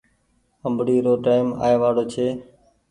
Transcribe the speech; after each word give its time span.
آمبڙي 0.67 0.97
رو 1.05 1.13
ٽئيم 1.25 1.47
آئي 1.65 1.75
وآڙو 1.81 2.03
ڇي۔ 2.13 2.27